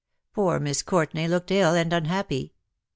Poor 0.33 0.59
Miss 0.59 0.81
Courtenay 0.81 1.27
looked 1.27 1.51
ill 1.51 1.75
and 1.75 1.93
unhappy. 1.93 2.53